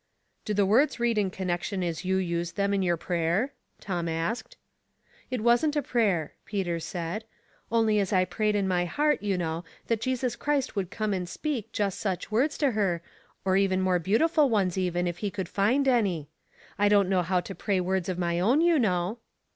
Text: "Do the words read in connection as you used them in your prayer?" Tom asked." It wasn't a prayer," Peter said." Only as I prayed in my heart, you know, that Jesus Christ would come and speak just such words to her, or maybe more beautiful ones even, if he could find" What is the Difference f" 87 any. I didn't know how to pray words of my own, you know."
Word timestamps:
"Do 0.45 0.55
the 0.55 0.65
words 0.65 0.99
read 0.99 1.19
in 1.19 1.29
connection 1.29 1.83
as 1.83 2.03
you 2.03 2.17
used 2.17 2.55
them 2.55 2.73
in 2.73 2.81
your 2.81 2.97
prayer?" 2.97 3.53
Tom 3.79 4.09
asked." 4.09 4.57
It 5.29 5.41
wasn't 5.41 5.75
a 5.75 5.83
prayer," 5.83 6.33
Peter 6.43 6.79
said." 6.79 7.23
Only 7.71 7.99
as 7.99 8.11
I 8.11 8.25
prayed 8.25 8.55
in 8.55 8.67
my 8.67 8.85
heart, 8.85 9.21
you 9.21 9.37
know, 9.37 9.63
that 9.89 10.01
Jesus 10.01 10.35
Christ 10.35 10.75
would 10.75 10.89
come 10.89 11.13
and 11.13 11.29
speak 11.29 11.71
just 11.71 11.99
such 11.99 12.31
words 12.31 12.57
to 12.57 12.71
her, 12.71 13.03
or 13.45 13.53
maybe 13.53 13.77
more 13.77 13.99
beautiful 13.99 14.49
ones 14.49 14.75
even, 14.75 15.05
if 15.05 15.19
he 15.19 15.29
could 15.29 15.47
find" 15.47 15.85
What 15.85 15.91
is 15.93 15.99
the 15.99 15.99
Difference 15.99 16.25
f" 16.25 16.79
87 16.79 16.79
any. 16.79 16.83
I 16.85 16.89
didn't 16.89 17.09
know 17.11 17.21
how 17.21 17.39
to 17.39 17.53
pray 17.53 17.79
words 17.79 18.09
of 18.09 18.17
my 18.17 18.39
own, 18.39 18.59
you 18.61 18.79
know." 18.79 19.19